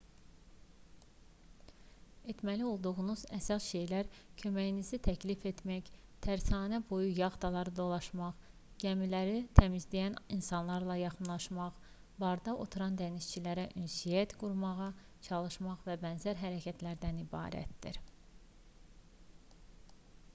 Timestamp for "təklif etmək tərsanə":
5.07-6.79